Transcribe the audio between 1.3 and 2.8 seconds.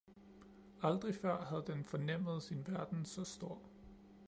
havde den fornemmet sin